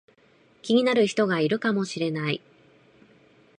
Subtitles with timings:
[0.63, 2.41] 気になる人がいるかもしれない